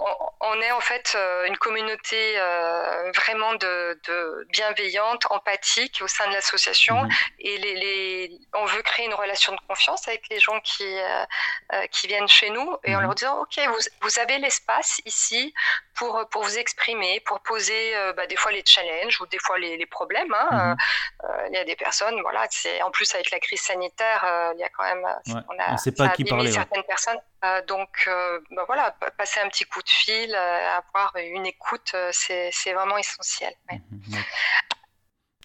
[0.61, 6.33] est en fait euh, une communauté euh, vraiment de, de, bienveillante, empathique au sein de
[6.33, 7.03] l'association.
[7.03, 7.11] Mhm.
[7.39, 11.87] Et les, les, on veut créer une relation de confiance avec les gens qui, euh,
[11.93, 13.07] qui viennent chez nous et en mhm.
[13.07, 15.55] leur disant Ok, vous, vous avez l'espace ici
[15.95, 19.77] pour, pour vous exprimer, pour poser bah, des fois les challenges ou des fois les,
[19.77, 20.35] les problèmes.
[20.35, 20.75] Hein.
[21.23, 21.47] Mhm.
[21.51, 24.25] Il y a des personnes, voilà, c'est en plus avec la crise sanitaire,
[24.55, 27.19] il y a quand même, on a, sait pas qui parler, certaines personnes.
[27.69, 28.09] Donc,
[28.51, 33.53] bah, voilà, passer un petit coup de fil, avoir une écoute, c'est vraiment essentiel.
[33.71, 34.18] Mhm,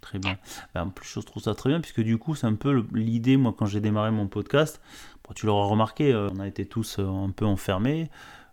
[0.01, 0.37] très bien.
[0.73, 3.37] Ben, en plus, je trouve ça très bien, puisque du coup, c'est un peu l'idée,
[3.37, 4.81] moi, quand j'ai démarré mon podcast,
[5.35, 8.09] tu l'auras remarqué, on a été tous un peu enfermés,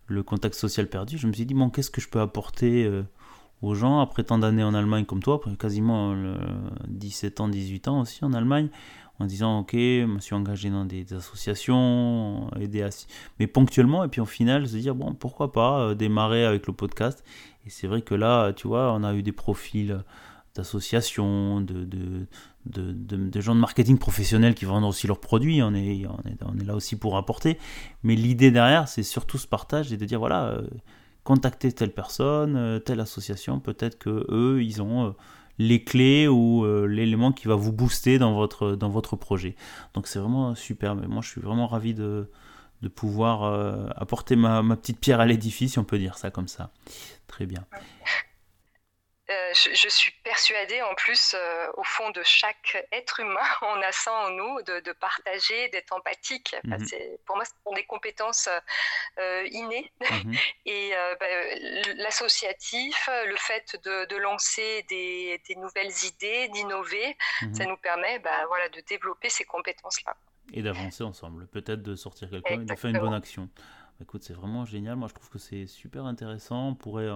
[0.07, 1.19] le contact social perdu.
[1.19, 2.91] Je me suis dit, bon, qu'est-ce que je peux apporter
[3.63, 6.15] aux gens après tant d'années en Allemagne comme toi, quasiment
[6.89, 8.69] 17 ans, 18 ans aussi en Allemagne,
[9.21, 12.91] en disant ok, je me suis engagé dans des, associations, aider à...
[13.39, 16.73] mais ponctuellement, et puis au final se dire bon, pourquoi pas euh, démarrer avec le
[16.73, 17.25] podcast.
[17.67, 20.03] Et c'est vrai que là, tu vois, on a eu des profils
[20.55, 22.27] d'associations, de, de,
[22.67, 26.43] de, de, gens de marketing professionnel qui vendent aussi leurs produits, on est, on est,
[26.45, 27.59] on est là aussi pour apporter.
[28.03, 30.63] Mais l'idée derrière, c'est surtout ce partage et de dire voilà, euh,
[31.25, 35.11] contacter telle personne, euh, telle association, peut-être que eux, ils ont euh,
[35.59, 39.55] les clés ou euh, l'élément qui va vous booster dans votre, dans votre projet.
[39.95, 42.29] Donc c'est vraiment super, moi je suis vraiment ravi de,
[42.95, 43.45] pouvoir
[43.97, 46.71] apporter ma, ma, petite pierre à l'édifice, si on peut dire ça comme ça.
[47.27, 47.65] Très bien.
[49.31, 53.91] Euh, je, suis persuadée en plus, euh, au fond de chaque être humain, on a
[53.91, 56.55] ça en nous, de, partager, d'être empathique.
[56.65, 56.87] Mhm.
[57.25, 58.51] pour moi, ce sont des compétences
[59.19, 59.91] euh, innées.
[60.11, 60.35] Mhm.
[60.67, 61.27] Et bah,
[61.97, 67.55] l'associatif, le fait de, lancer des, nouvelles idées, d'innover, mhm.
[67.55, 70.17] ça nous permet bah, voilà, de développer ces compétences-là.
[70.53, 73.49] Et d'avancer ensemble, peut-être de sortir quelqu'un et de faire une bonne action.
[74.03, 74.97] Écoute, c'est vraiment génial.
[74.97, 76.69] Moi, je trouve que c'est super intéressant.
[76.69, 77.09] On pourrait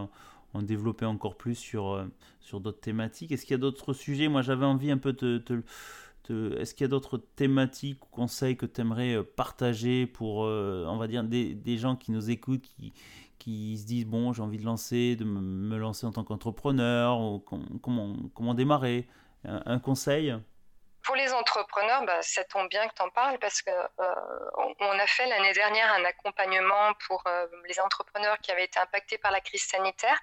[0.63, 2.07] développer encore plus sur, euh,
[2.41, 3.33] sur d'autres thématiques.
[3.33, 4.29] Est-ce qu'il y a d'autres sujets?
[4.29, 5.43] Moi, j'avais envie un peu de...
[6.31, 10.85] Est-ce qu'il y a d'autres thématiques ou conseils que tu aimerais euh, partager pour, euh,
[10.87, 12.93] on va dire, des, des, gens qui nous écoutent, qui,
[13.39, 17.39] qui se disent, bon, j'ai envie de lancer, de me lancer en tant qu'entrepreneur, ou
[17.39, 19.09] comment, comment démarrer?
[19.45, 20.37] Un, conseil?
[21.05, 25.07] Pour les entrepreneurs, bah, ça tombe bien que tu en parles parce qu'on on a
[25.07, 27.23] fait l'année dernière un accompagnement pour
[27.67, 30.19] les entrepreneurs qui avaient été impactés par la crise sanitaire.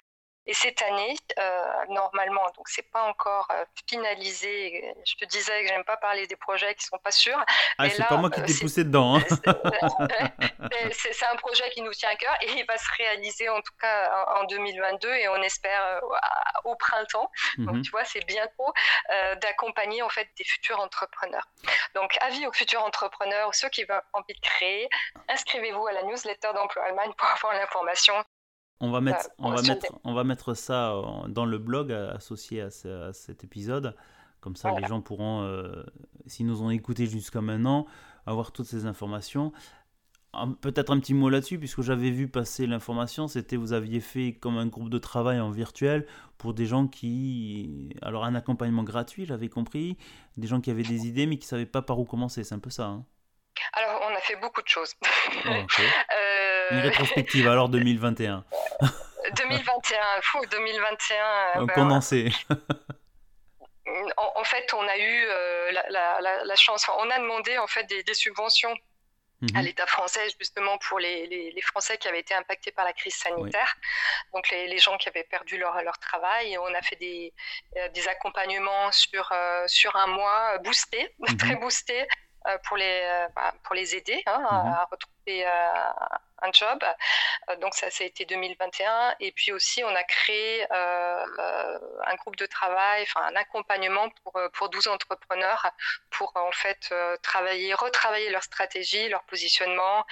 [0.48, 4.94] Et cette année, euh, normalement, donc c'est pas encore euh, finalisé.
[5.04, 7.42] Je te disais que j'aime pas parler des projets qui sont pas sûrs.
[7.78, 9.16] Ah, c'est pas moi qui t'ai euh, poussé dedans.
[9.16, 9.22] Hein.
[10.92, 13.74] c'est un projet qui nous tient à cœur et il va se réaliser en tout
[13.80, 16.00] cas en 2022 et on espère
[16.64, 17.30] au printemps.
[17.58, 17.82] Donc mhm.
[17.82, 18.72] tu vois, c'est bientôt
[19.42, 21.48] d'accompagner en fait des futurs entrepreneurs.
[21.94, 24.88] Donc avis aux futurs entrepreneurs, ceux qui ont envie de créer,
[25.28, 28.24] inscrivez-vous à la newsletter d'Emploi Allemagne pour avoir l'information
[28.80, 30.94] on va, mettre, on, va mettre, on va mettre ça
[31.28, 32.70] dans le blog associé à,
[33.12, 33.96] cet épisode.
[34.40, 35.82] Comme ça, les gens pourront, euh,
[36.26, 37.86] s'ils nous ont écoutés jusqu'à maintenant,
[38.26, 39.52] avoir toutes ces informations.
[40.60, 44.58] Peut-être un petit mot là-dessus, puisque j'avais vu passer l'information, c'était vous aviez fait comme
[44.58, 47.96] un groupe de travail en virtuel pour des gens qui...
[48.02, 49.96] Alors un accompagnement gratuit, j'avais compris,
[50.36, 52.54] des gens qui avaient des idées mais qui ne savaient pas par où commencer, c'est
[52.54, 52.84] un peu ça.
[52.84, 53.06] Hein
[53.72, 54.94] alors, on a fait beaucoup de choses.
[55.02, 55.64] Oh, euh,
[56.70, 58.44] Une rétrospective, alors 2021.
[59.36, 61.64] 2021, fou, 2021.
[61.64, 62.32] Ben, condensé.
[64.16, 68.74] En, fait, on a eu euh, la, chance, on a demandé en fait des, subventions
[69.54, 69.66] à mhm.
[69.66, 73.76] l'État français justement pour les, Français qui avaient été impactés par la crise sanitaire,
[74.32, 76.52] donc les, gens qui avaient perdu leur, leur travail.
[76.52, 77.32] Et on a fait des,
[77.76, 79.32] euh, des accompagnements sur,
[79.66, 81.60] sur un mois boostés, très mhm.
[81.60, 82.06] boostés,
[82.64, 84.72] pour, les, bah, pour les aider hein, mhm.
[84.72, 85.46] à retrouver
[86.42, 86.78] un job.
[87.48, 89.14] Euh, donc ça, ça a été 2021.
[89.20, 94.08] Et puis aussi, on a créé euh, euh, un groupe de travail, enfin un accompagnement
[94.22, 95.70] pour, pour 12 entrepreneurs
[96.10, 100.04] pour en fait travailler, retravailler leur stratégie, leur positionnement,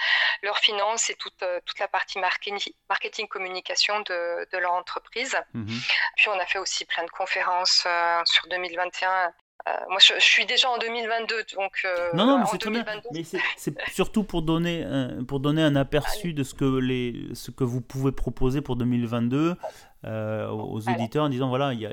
[0.43, 5.37] leurs finances et toute, toute la partie marketing, marketing communication de, de leur entreprise.
[5.53, 5.79] Mhm.
[6.17, 7.87] Puis on a fait aussi plein de conférences
[8.25, 9.33] sur 2021
[9.67, 11.81] euh, moi, je, suis déjà en 2022, donc.
[11.85, 12.85] Euh, non, non, mais c'est très bien.
[13.11, 17.49] Mais c'est surtout pour donner, un, pour donner un aperçu de ce que, les, ce
[17.49, 19.55] que vous pouvez proposer pour 2022
[20.03, 21.91] euh, aux éditeurs en disant voilà, y a,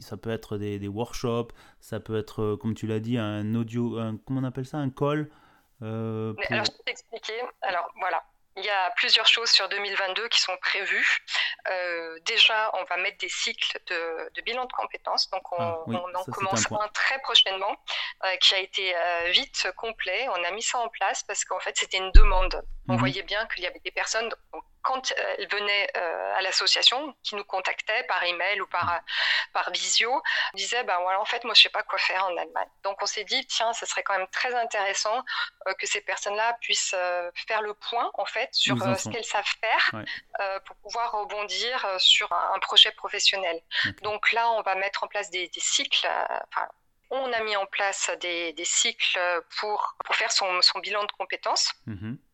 [0.00, 3.98] ça peut être des, des, workshops, ça peut être, comme tu l'as dit, un audio,
[3.98, 5.28] un, comment on appelle ça, un call.
[5.82, 7.34] Alors, je vais t'expliquer.
[7.60, 8.22] Alors, voilà.
[8.60, 11.18] Il y a plusieurs choses sur 2022 qui sont prévues.
[11.70, 15.30] Euh, déjà, on va mettre des cycles de, bilan de compétences.
[15.30, 17.74] Donc, on, ah en commence un, très prochainement
[18.24, 20.28] euh, qui a été euh, vite complet.
[20.28, 22.62] On a mis ça en place parce qu'en fait, c'était une demande.
[22.88, 22.98] On mhm.
[22.98, 24.28] voyait bien qu'il y avait des personnes,
[24.82, 29.00] quand elles venaient à l'association, qui nous contactaient par email ou par, mhm.
[29.52, 30.22] par visio,
[30.54, 32.68] disaient ben voilà, en fait, moi, je sais pas quoi faire en Allemagne.
[32.82, 35.22] Donc, on s'est dit, tiens, ce serait quand même très intéressant
[35.78, 36.94] que ces personnes-là puissent
[37.46, 40.04] faire le point, en fait, sur ce qu'elles savent faire
[40.64, 43.60] pour pouvoir rebondir sur un, projet professionnel.
[44.02, 46.08] Donc là, on va mettre en place des, cycles.
[47.10, 49.18] on a mis en place des, cycles
[49.58, 51.72] pour, pour faire son, son bilan de compétences.
[51.86, 52.18] Mhm.
[52.18, 52.29] Euh,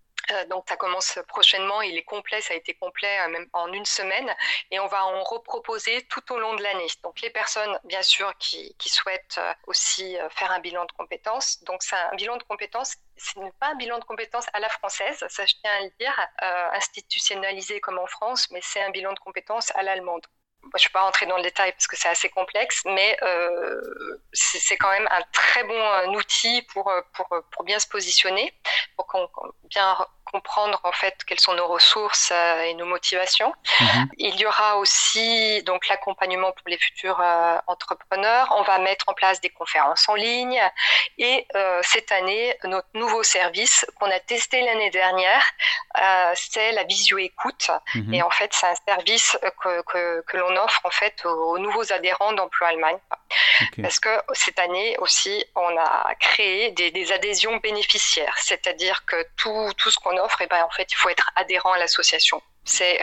[0.49, 3.85] donc ça commence prochainement, il est complet, ça a été complet euh, même en une
[3.85, 4.35] semaine.
[4.71, 6.87] Et on va en reproposer tout au long de l'année.
[7.03, 11.63] Donc les personnes bien sûr qui, qui souhaitent euh, aussi faire un bilan de compétences,
[11.65, 12.97] donc c'est un bilan de compétences.
[13.17, 15.91] Ce n'est pas un bilan de compétences à la française, ça je tiens à le
[15.99, 16.29] dire,
[16.75, 20.27] institutionnalisé comme en France, mais c'est un bilan de compétences à l'allemande
[20.75, 24.21] je ne vais pas rentrer dans le détail parce que c'est assez complexe, mais euh,
[24.33, 28.53] c'est quand même un très bon euh, outil pour, euh, pour, pour bien se positionner,
[28.97, 29.29] pour qu'on
[29.65, 29.97] bien
[30.33, 33.53] comprendre en fait quelles sont nos ressources euh, et nos motivations.
[33.81, 34.09] Mhm.
[34.19, 38.53] Il y aura aussi donc l'accompagnement pour les futurs euh, entrepreneurs.
[38.59, 40.61] On va mettre en place des conférences en ligne
[41.19, 45.45] et euh, cette année notre nouveau service qu'on a testé l'année dernière,
[46.35, 48.15] c'est la visio écoute mhm.
[48.15, 51.93] et en fait c'est un service que, que, que l'on offre en fait aux, nouveaux
[51.93, 52.99] adhérents d'Emploi Allemagne.
[53.81, 59.73] Parce que cette année aussi, on a créé des, des adhésions bénéficiaires, c'est-à-dire que tout,
[59.77, 62.43] tout ce qu'on offre, et eh ben, en fait, il faut être adhérent à l'association.
[62.69, 62.99] C'est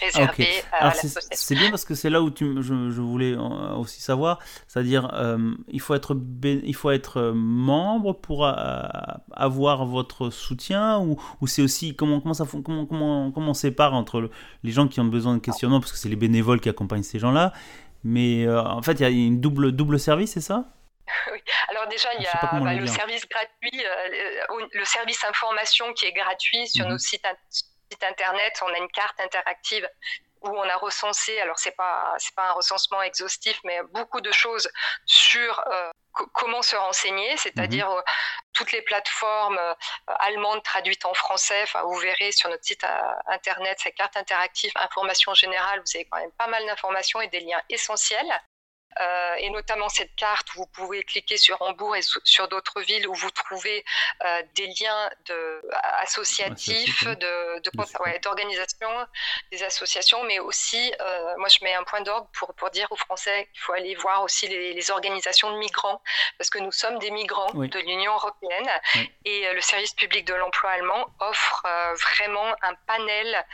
[0.00, 1.28] réservé à l'association.
[1.32, 3.36] C'est bien parce que c'est là où tu, je, je, voulais
[3.76, 8.52] aussi savoir, c'est-à-dire euh, il faut être il faut être membre pour euh,
[9.32, 13.94] avoir votre soutien ou, ou c'est aussi comment comment ça comment comment comment on sépare
[13.94, 14.30] entre
[14.62, 17.18] les gens qui ont besoin de questionnement parce que c'est les bénévoles qui accompagnent ces
[17.18, 17.52] gens-là
[18.04, 20.66] mais euh, en fait, il y a une double, double service, c'est ça?
[21.32, 21.38] Oui.
[21.68, 26.12] Alors déjà, il y a bah, le service gratuit, euh, le service information qui est
[26.12, 26.98] gratuit sur nos mhm.
[26.98, 27.73] sites, internet.
[28.62, 29.88] On a une carte interactive
[30.42, 34.30] où on a recensé, alors c'est pas c'est pas un recensement exhaustif, mais beaucoup de
[34.30, 34.70] choses
[35.06, 35.90] sur euh,
[36.34, 37.96] comment se renseigner, c'est-à-dire mhm.
[37.96, 38.02] euh,
[38.52, 39.74] toutes les plateformes euh,
[40.06, 41.62] allemandes traduites en français.
[41.62, 42.86] Enfin, vous verrez sur notre site
[43.26, 47.40] internet, cette carte interactive, information générale, vous avez quand même pas mal d'informations et des
[47.40, 48.32] liens essentiels.
[49.00, 53.08] Euh, et notamment cette carte où vous pouvez cliquer sur Hambourg et sur d'autres villes
[53.08, 53.84] où vous trouvez
[54.24, 55.62] euh, des liens de,
[56.00, 57.60] associatifs, de,
[58.22, 58.88] d'organisation,
[59.50, 62.96] des associations, mais aussi, euh, moi je mets un point d'ordre pour, pour dire aux
[62.96, 66.02] Français qu'il faut aller voir aussi les, organisations de migrants,
[66.36, 68.68] parce que nous sommes des migrants de l'Union européenne
[69.24, 73.46] et le service public de l'emploi allemand offre vraiment un panel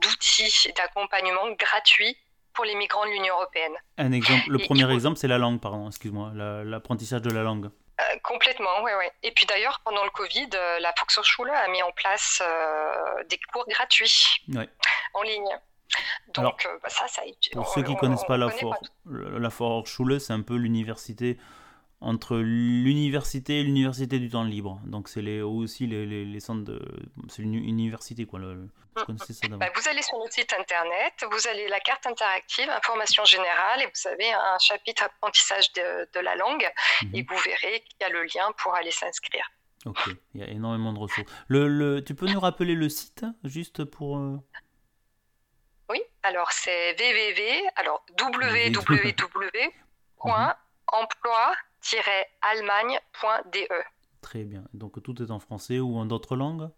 [0.00, 2.16] d'outils d'accompagnement gratuits
[2.54, 3.72] pour les migrants de l'Union européenne.
[3.98, 7.70] Un exemple, le premier exemple, c'est la langue, pardon, excuse-moi, l'apprentissage de la langue.
[8.00, 9.06] Euh, complètement, oui, oui.
[9.22, 13.38] Et puis d'ailleurs, pendant le Covid, euh, la Volkshochschule a mis en place euh, des
[13.52, 14.42] cours gratuits
[15.14, 15.58] en ligne.
[16.34, 20.32] Donc, bah, ça, ça Pour ceux qui ne connaissent pas la, For, la Volkshochschule, c'est
[20.32, 21.38] un peu l'université
[22.02, 24.80] entre l'université et l'université du temps libre.
[24.84, 26.80] Donc c'est les, aussi les, les, centres de...
[27.28, 28.40] C'est une université, quoi.
[28.40, 33.82] Le, bah, vous allez sur notre site internet, vous avez la carte interactive, information générale,
[33.82, 36.68] et vous avez un chapitre apprentissage de, de la langue,
[37.04, 37.14] mhm.
[37.14, 39.50] et vous verrez qu'il y a le lien pour aller s'inscrire.
[39.86, 41.32] Ok, il y a énormément de ressources.
[41.48, 44.18] Le, le, tu peux nous rappeler le site, juste pour...
[44.18, 44.36] Euh,
[45.88, 48.74] oui, alors c'est www, alors www.emploi
[52.42, 53.68] allemagne.de.
[54.20, 54.64] Très bien.
[54.72, 56.70] Donc tout est en français ou en d'autres langues?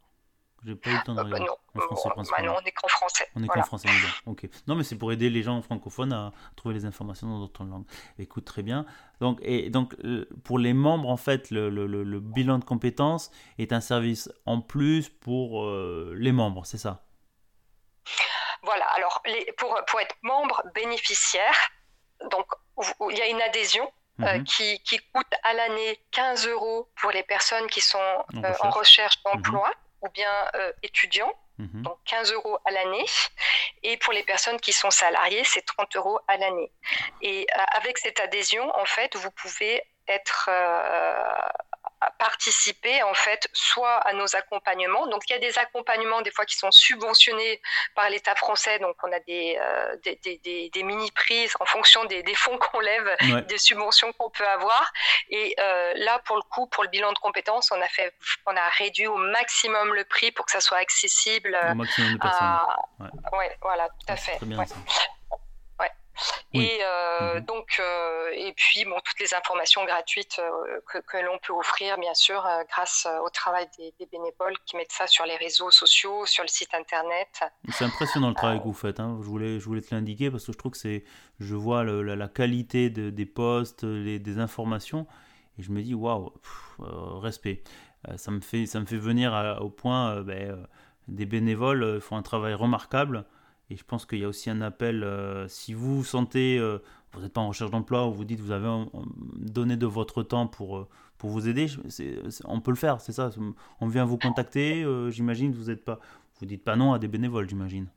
[0.65, 1.47] J'ai pas eu le temps de Euh, bah regarder.
[1.47, 2.53] non, En français, Bah principalement.
[2.55, 3.29] non, on est qu'en français.
[3.37, 3.61] On est Voilà.
[3.63, 4.49] qu'en français, mais bon, ok.
[4.67, 7.85] Non, mais c'est pour aider les gens francophones à trouver les informations dans d'autres langues.
[8.19, 8.87] Écoute, très bien.
[9.21, 12.65] Donc, et donc euh, pour les membres, en fait, le, le- le- le bilan de
[12.65, 17.05] compétences est un service en plus pour euh, les membres, c'est ça?
[18.63, 21.55] Voilà, alors les- pour, pour être membre bénéficiaire,
[22.31, 22.47] donc
[23.11, 23.87] il y a une adhésion
[24.23, 24.45] euh, Mhm.
[24.45, 28.71] qui, qui coûte à l'année 15 euros pour les personnes qui sont En euh, en
[28.71, 29.71] recherche d'emploi
[30.03, 31.83] ou bien euh, étudiants, Mhm.
[31.83, 33.05] donc 15 euros à l'année.
[33.83, 36.71] Et pour les personnes qui sont salariées, c'est 30 euros à l'année.
[37.23, 37.47] Et
[37.77, 40.49] avec cette adhésion, en fait, vous pouvez être
[42.19, 45.07] participer en fait soit à nos accompagnements.
[45.07, 47.61] Donc il y a des accompagnements des fois qui sont subventionnés
[47.95, 48.79] par l'État français.
[48.79, 52.59] Donc on a des, euh, des, des- des- des mini-prises en fonction des, des fonds
[52.59, 53.43] qu'on lève Ouais.
[53.43, 54.93] des subventions qu'on peut avoir.
[55.31, 58.15] Et euh, là, pour le coup, pour le bilan de compétences, on a, fait,
[58.47, 62.19] on a réduit au maximum le prix pour que ça soit accessible Au maximum de
[62.19, 62.39] personnes.
[62.43, 62.77] à...
[63.01, 63.39] Ouais.
[63.39, 64.37] Ouais, voilà, tout à fait.
[64.37, 64.75] Très bien ça.
[66.55, 66.65] Oui.
[66.65, 67.47] Et euh, Mhm.
[67.47, 71.99] donc, euh, et puis bon, toutes les informations gratuites euh, que, que l'on peut offrir,
[71.99, 75.71] bien sûr, euh, grâce au travail des, des bénévoles qui mettent ça sur les réseaux
[75.71, 77.41] sociaux, sur le site internet.
[77.71, 79.01] C'est impressionnant le travail que vous faites.
[79.01, 79.19] hein.
[79.23, 81.05] Je, voulais, je voulais te l'indiquer parce que je trouve que c'est.
[81.41, 85.07] Je vois le- la, la qualité de- des postes, les, des informations,
[85.59, 86.33] et je me dis waouh,
[86.79, 87.63] respect.
[88.17, 90.21] Ça, me fait, ça me fait venir à- au point.
[90.23, 90.67] ben,
[91.09, 93.25] des bénévoles font un travail remarquable,
[93.71, 95.03] et je pense qu'il y a aussi un appel.
[95.05, 96.59] euh, si vous vous sentez.
[96.59, 96.79] euh,
[97.13, 98.89] vous n'êtes pas en recherche d'emploi ou vous dites vous avez un-
[99.37, 103.13] donné de votre temps pour, euh, pour vous aider, c'est- on peut le faire, c'est
[103.13, 103.31] ça.
[103.81, 106.01] On vient vous contacter, euh, j'imagine, vous êtes pas,
[106.41, 107.89] vous dites pas non à des bénévoles, j'imagine.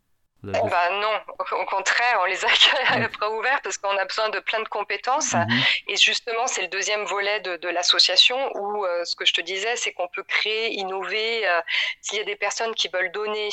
[0.43, 0.61] Eh ben
[1.01, 4.61] non, au contraire, on les accueille à bras ouverts parce qu'on a besoin de plein
[4.61, 5.33] de compétences.
[5.33, 5.47] Mhm.
[5.87, 9.41] Et justement, c'est le deuxième volet de, de l'association où euh, ce que je te
[9.41, 11.47] disais, c'est qu'on peut créer, innover.
[11.47, 11.59] euh,
[12.01, 13.49] S'il y a des personnes qui veulent donner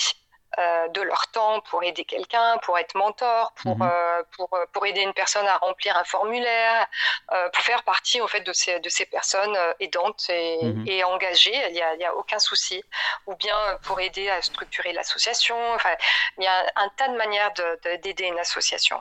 [0.59, 3.89] euh, de leur temps pour aider quelqu'un, pour être mentor, pour, Mhm.
[3.91, 6.87] euh, pour, euh, pour aider une personne à remplir un formulaire,
[7.33, 10.85] euh, pour faire partie en fait de ces, de ces personnes aidantes et, Mhm.
[10.87, 12.83] et engagées, il n'y a, y a aucun souci.
[13.27, 15.57] Ou bien pour aider à structurer l'association.
[15.75, 15.95] Enfin,
[16.39, 19.01] il y a un tas de manières de- de- d'aider une association.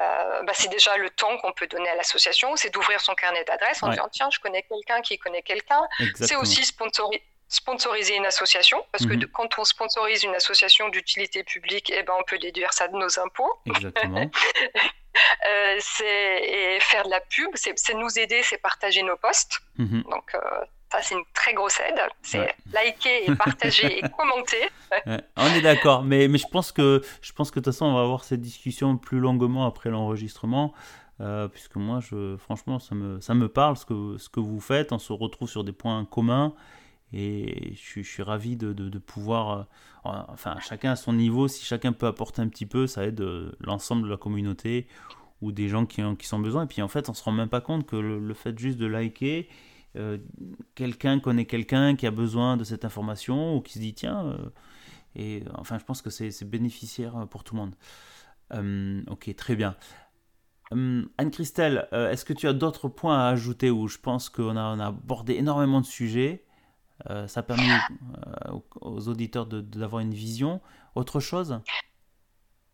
[0.00, 3.44] Euh, bah, c'est déjà le temps qu'on peut donner à l'association, c'est d'ouvrir son carnet
[3.44, 3.92] d'adresses en Ouais.
[3.94, 5.82] disant tiens, je connais quelqu'un qui connaît quelqu'un.
[6.16, 9.20] C'est aussi sponsori- sponsoriser une association, parce que Mhm.
[9.20, 12.96] de- quand on sponsorise une association d'utilité publique, eh ben, on peut déduire ça de
[12.96, 13.52] nos impôts.
[13.66, 14.30] Exactement.
[15.48, 16.40] Euh, c'est
[16.76, 19.58] et faire de la pub, c'est nous aider, c'est partager nos posts.
[19.76, 20.02] Mhm.
[20.10, 20.38] Donc euh,
[20.90, 22.00] ça, c'est une très grosse aide.
[22.22, 22.54] C'est Ouais.
[22.72, 24.70] liker et partager et commenter.
[25.06, 27.86] Ouais, on est d'accord, mais, mais je pense que je pense que de toute façon
[27.86, 30.72] on va avoir cette discussion plus longuement après l'enregistrement,
[31.20, 34.60] euh, puisque moi je franchement ça me ça me parle ce que ce que vous
[34.60, 36.54] faites, on se retrouve sur des points communs
[37.12, 39.68] et je suis, ravi de, pouvoir,
[40.06, 43.20] euh, enfin chacun à son niveau, si chacun peut apporter un petit peu, ça aide
[43.20, 44.86] euh, l'ensemble de la communauté
[45.42, 46.64] ou des gens qui, ont, qui sont besoin.
[46.64, 48.86] Et puis en fait on se rend même pas compte que le, fait juste de
[48.86, 49.48] liker,
[49.96, 50.18] euh,
[50.74, 54.38] quelqu'un connaît quelqu'un qui a besoin de cette information ou qui se dit tiens.
[55.14, 59.04] et enfin, je pense que c'est bénéficiaire pour tout le monde.
[59.10, 59.76] Ok, très bien.
[60.70, 65.34] Anne-Christelle, est-ce que tu as d'autres points à ajouter où je pense qu'on a, abordé
[65.34, 66.46] énormément de sujets?
[67.26, 70.60] Ça a permis euh, aux, auditeurs d'avoir une vision.
[70.94, 71.60] Autre chose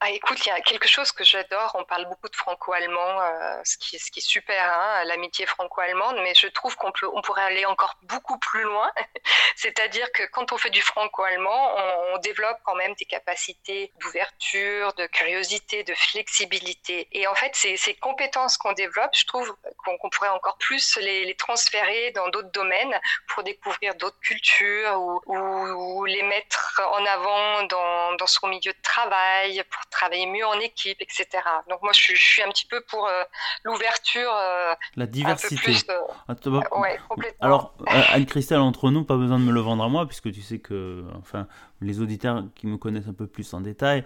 [0.00, 1.74] Ah, écoute, il y a quelque chose que j'adore.
[1.74, 6.46] On parle beaucoup de franco-allemand, euh, ce, qui, est super, hein, l'amitié franco-allemande, mais je
[6.46, 8.88] trouve qu'on on pourrait aller encore beaucoup plus loin.
[9.56, 11.74] C'est-à-dire que quand on fait du franco-allemand,
[12.12, 17.08] on, développe quand même des capacités d'ouverture, de curiosité, de flexibilité.
[17.12, 21.24] Et en fait, ces, ces compétences qu'on développe, je trouve qu'on pourrait encore plus les,
[21.24, 27.04] les transférer dans d'autres domaines pour découvrir d'autres cultures ou, ou, ou les mettre en
[27.06, 31.26] avant dans, dans son milieu de travail, pour travailler mieux en équipe, etc.
[31.68, 33.22] Donc moi, je suis, je suis un petit peu pour euh,
[33.64, 35.56] l'ouverture euh, La un peu diversité.
[35.56, 35.86] plus...
[36.28, 36.34] Ah,
[36.80, 37.36] ouais, complètement.
[37.46, 40.42] Alors, euh, Anne-Christelle, entre nous, pas besoin de me le vendre à moi, puisque tu
[40.42, 41.46] sais que, enfin,
[41.80, 44.04] les auditeurs qui me connaissent un peu plus en détail,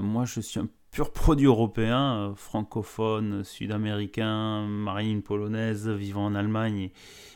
[0.00, 6.78] moi je suis un pur produit européen, francophone, sud-américain, marine polonaise, vivant en Allemagne.
[6.78, 6.92] Et,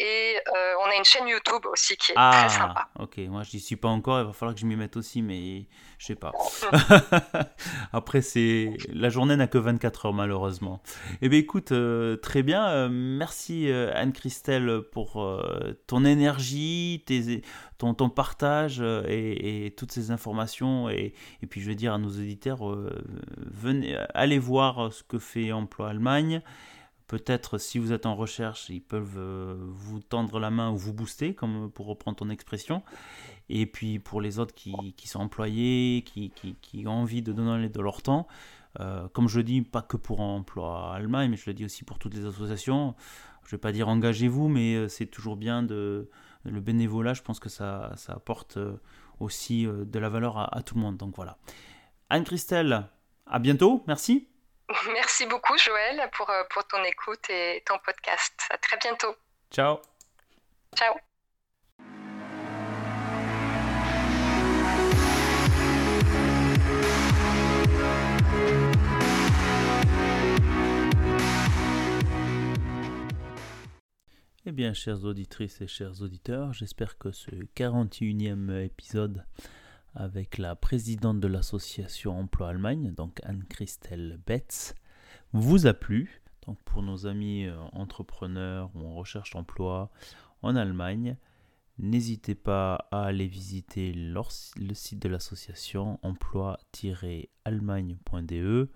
[0.00, 0.36] et
[0.80, 2.88] on a une chaîne YouTube aussi qui est très ah, sympa.
[2.98, 5.22] Ok, moi je n'y suis pas encore, il va falloir que je m'y mette aussi,
[5.22, 5.68] mais
[6.04, 6.32] je sais pas.
[7.92, 10.82] Après, c'est la journée n'a que 24 heures malheureusement.
[11.22, 12.66] Eh bien, écoute, euh, très bien.
[12.66, 15.26] Euh, merci euh, Anne-Christelle pour
[15.86, 17.40] ton énergie, tes,
[17.78, 20.90] ton, ton partage et, toutes ces informations.
[20.90, 21.14] Et,
[21.48, 22.76] puis, je vais dire à nos auditeurs,
[23.36, 26.42] venez, allez voir ce que fait Emploi Allemagne.
[27.06, 29.18] Peut-être si vous êtes en recherche, ils peuvent
[29.70, 32.82] vous tendre la main ou vous booster, comme pour reprendre ton expression.
[33.48, 37.32] Et puis pour les autres qui, qui sont employés, qui, qui, qui, ont envie de
[37.32, 38.26] donner de leur temps,
[38.80, 41.84] euh, comme je le dis, pas que pour Emploi Allemagne, mais je le dis aussi
[41.84, 42.94] pour toutes les associations.
[43.42, 46.08] Je ne vais pas dire engagez-vous, mais euh, c'est toujours bien de
[46.44, 47.14] le bénévolat.
[47.14, 48.80] Je pense que ça, ça apporte euh,
[49.20, 50.96] aussi de la valeur à, à tout le monde.
[50.96, 51.36] Donc voilà.
[52.10, 52.88] Anne-Christelle,
[53.26, 53.84] à bientôt.
[53.86, 54.28] Merci.
[54.92, 58.34] Merci beaucoup, Joël, pour, pour ton écoute et ton podcast.
[58.50, 59.14] À très bientôt.
[59.50, 59.78] Ciao.
[60.74, 60.94] Ciao.
[74.54, 79.24] Bien, chères auditrices et chers auditeurs, j'espère que ce 41e épisode
[79.94, 84.76] avec la présidente de l'association Emploi Allemagne, donc Anne-Christelle Betz,
[85.32, 86.22] vous a plu.
[86.46, 89.90] Donc pour nos amis euh, entrepreneurs ou en recherche d'emploi
[90.42, 91.16] en Allemagne,
[91.78, 94.22] n'hésitez pas à aller visiter le
[94.74, 98.70] site de l'association emploi-allemagne.de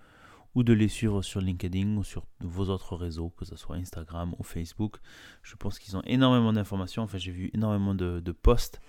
[0.59, 4.35] ou de les suivre sur LinkedIn ou sur vos autres réseaux, que ce soit Instagram
[4.41, 4.97] ou Facebook.
[5.45, 7.05] Je pense qu'ils ont énormément d'informations.
[7.05, 8.81] Enfin, j'ai vu énormément de, posts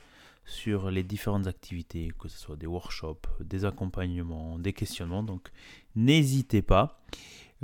[0.45, 5.21] sur les différentes activités, que ce soit des workshops, des accompagnements, des questionnements.
[5.21, 5.51] Donc,
[5.95, 7.03] n'hésitez pas.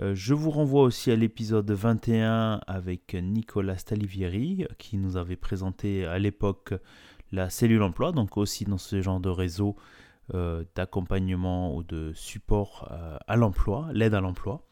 [0.03, 6.05] Euh, je vous renvoie aussi à l'épisode 21 avec Nicolas Stalivieri qui nous avait présenté
[6.05, 6.75] à l'époque
[7.31, 9.75] la cellule emploi, donc aussi dans ce genre de réseau
[10.75, 14.65] d'accompagnement ou de support euh, à l'emploi, l'aide à l'emploi.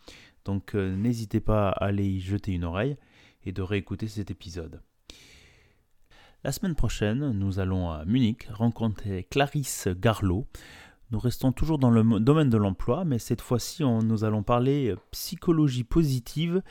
[0.45, 2.97] Donc euh, n'hésitez pas à aller y jeter une oreille
[3.45, 4.82] et de réécouter cet épisode.
[6.43, 10.47] La semaine prochaine, nous allons à Munich rencontrer Clarisse Garlot.
[11.12, 15.84] Nous restons toujours dans le domaine de l'emploi, mais cette fois-ci, nous allons parler psychologie
[15.84, 16.62] positive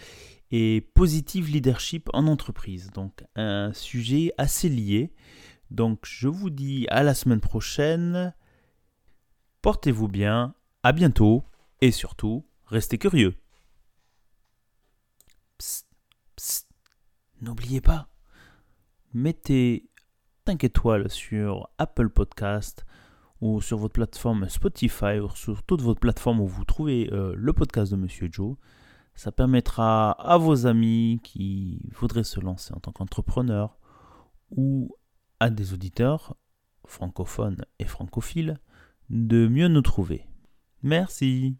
[0.50, 2.90] et positive leadership en entreprise.
[2.90, 5.12] Donc un sujet assez lié.
[5.70, 8.34] Donc je vous dis à la semaine prochaine.
[9.62, 11.44] Portez-vous bien, à bientôt
[11.80, 13.36] et surtout, restez curieux.
[15.56, 15.86] Psst,
[16.34, 16.68] psst,
[17.40, 18.08] n'oubliez pas,
[19.14, 19.88] mettez
[20.48, 22.84] 5 étoiles sur Apple Podcast
[23.40, 27.52] ou sur votre plateforme Spotify ou sur toute votre plateforme où vous trouvez euh, le
[27.52, 28.56] podcast de Monsieur Joe.
[29.14, 33.78] Ça permettra à vos amis qui voudraient se lancer en tant qu'entrepreneur
[34.50, 34.96] ou
[35.38, 36.34] à des auditeurs
[36.84, 38.58] francophones et francophiles
[39.12, 40.24] de mieux nous trouver.
[40.82, 41.56] Merci.